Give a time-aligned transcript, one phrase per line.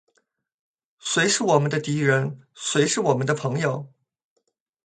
[0.97, 2.41] 谁是我们的敌人？
[2.55, 3.87] 谁是我们的朋友？